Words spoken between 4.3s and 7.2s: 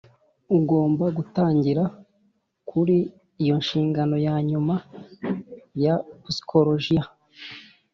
nyuma ya psychologiya.